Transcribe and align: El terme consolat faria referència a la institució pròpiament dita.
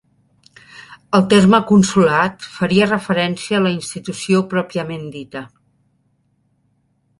El 1.17 1.25
terme 1.33 1.59
consolat 1.71 2.47
faria 2.55 2.87
referència 2.89 3.59
a 3.59 3.63
la 3.67 3.75
institució 3.75 4.43
pròpiament 4.57 5.07
dita. 5.19 5.47